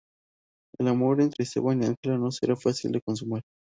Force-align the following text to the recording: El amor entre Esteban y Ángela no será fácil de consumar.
El 0.79 0.87
amor 0.87 1.21
entre 1.21 1.43
Esteban 1.43 1.83
y 1.83 1.85
Ángela 1.85 2.17
no 2.17 2.31
será 2.31 2.55
fácil 2.55 2.91
de 2.91 3.01
consumar. 3.01 3.43